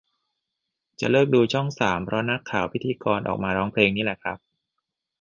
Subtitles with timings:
[0.99, 4.37] จะเลิกดูช่องสามเพราะนักข่าวพิธีกรออกมาร้องเพลงนี่แหละครับ